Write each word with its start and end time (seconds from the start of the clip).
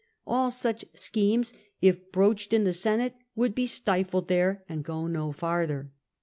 All 0.25 0.49
such 0.49 0.83
schemes, 0.95 1.53
if 1.79 2.11
broached 2.11 2.53
in 2.53 2.63
the 2.63 2.73
Senate, 2.73 3.13
would 3.35 3.53
be 3.53 3.67
stifled 3.67 4.29
there 4.29 4.63
and 4.67 4.83
go 4.83 5.05
no 5.05 5.31
farther. 5.31 5.91